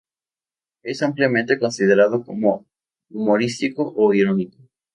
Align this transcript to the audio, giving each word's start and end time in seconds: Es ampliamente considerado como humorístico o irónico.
Es 0.81 1.03
ampliamente 1.03 1.59
considerado 1.59 2.25
como 2.25 2.65
humorístico 3.11 3.93
o 3.95 4.15
irónico. 4.15 4.57